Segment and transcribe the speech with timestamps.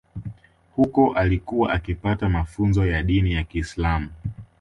[0.75, 4.09] Huko alikuwa akipata mafunzo ya dini ya Kiislam